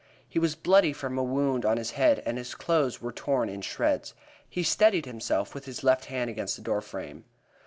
He 0.27 0.39
was 0.39 0.55
bloody 0.55 0.93
from 0.93 1.15
a 1.19 1.23
wound 1.23 1.63
on 1.63 1.77
his 1.77 1.91
head, 1.91 2.23
and 2.25 2.39
his 2.39 2.55
clothes 2.55 3.03
were 3.03 3.11
torn 3.11 3.49
in 3.49 3.61
shreds. 3.61 4.15
He 4.49 4.63
steadied 4.63 5.05
himself 5.05 5.53
with 5.53 5.65
his 5.65 5.83
left 5.83 6.05
hand 6.05 6.27
against 6.27 6.55
the 6.55 6.63
door 6.63 6.81
frame. 6.81 7.25